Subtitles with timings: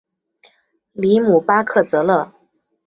[0.93, 2.31] 里姆巴克泽勒。